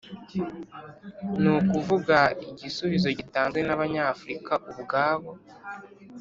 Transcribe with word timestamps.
ni 1.41 1.49
ukuvuga 1.61 2.17
igisubizo 2.51 3.09
gitanzwe 3.19 3.59
n'abanyafurika 3.63 4.53
ubwabo. 4.71 5.29